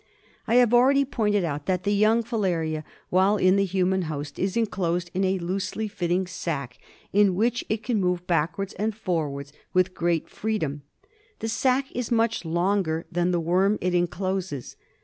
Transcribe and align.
I 0.47 0.55
have 0.55 0.73
already 0.73 1.05
pointed 1.05 1.43
out 1.43 1.67
that 1.67 1.83
the 1.83 1.93
young 1.93 2.23
filaria 2.23 2.83
while 3.11 3.37
in 3.37 3.55
the 3.55 3.65
human 3.65 4.01
host 4.09 4.39
is 4.39 4.57
enclosed 4.57 5.11
in 5.13 5.23
a 5.23 5.37
loosely 5.37 5.87
fitting 5.87 6.25
sac 6.25 6.79
in 7.13 7.35
which 7.35 7.63
it 7.69 7.83
can 7.83 8.01
move 8.01 8.25
back 8.25 8.57
wards 8.57 8.73
and 8.79 8.95
forwards 8.95 9.53
with 9.73 9.93
great 9.93 10.27
freedom. 10.27 10.81
The 11.37 11.49
sac 11.49 11.91
is 11.91 12.09
much 12.09 12.43
longer 12.45 13.05
than 13.11 13.29
the 13.29 13.39
worm 13.39 13.77
it 13.79 13.93
encloses. 13.93 14.75